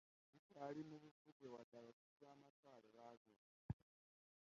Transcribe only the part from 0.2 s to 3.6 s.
tukyali mu bufuge wadde abafuzi b'amatwale baagenda.